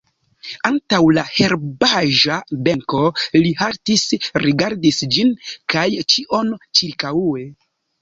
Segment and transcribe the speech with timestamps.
[0.69, 3.03] Antaŭ la herbaĵa benko
[3.37, 4.09] li haltis,
[4.49, 5.33] rigardis ĝin
[5.77, 7.51] kaj ĉion ĉirkaŭe.